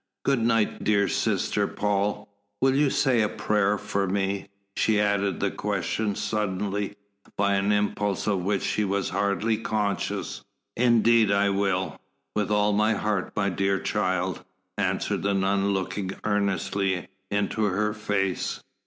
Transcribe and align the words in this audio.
"Good 0.25 0.41
night, 0.41 0.83
dear 0.83 1.07
Sister 1.07 1.67
Paul. 1.67 2.27
Will 2.59 2.73
you 2.73 2.89
say 2.89 3.21
a 3.21 3.29
prayer 3.29 3.77
for 3.77 4.07
me?" 4.07 4.49
She 4.75 4.99
added 4.99 5.39
the 5.39 5.51
question 5.51 6.15
suddenly, 6.15 6.95
by 7.37 7.53
an 7.53 7.71
impulse 7.71 8.25
of 8.25 8.41
which 8.43 8.63
she 8.63 8.83
was 8.83 9.09
hardly 9.11 9.57
conscious. 9.57 10.43
"Indeed 10.75 11.31
I 11.31 11.51
will 11.51 12.01
with 12.35 12.49
all 12.49 12.73
my 12.73 12.93
heart, 12.95 13.33
my 13.35 13.49
dear 13.49 13.77
child," 13.79 14.43
answered 14.75 15.21
the 15.21 15.35
nun 15.35 15.71
looking 15.71 16.13
earnestly 16.23 17.07
into 17.29 17.65
her 17.65 17.93
face. 17.93 18.63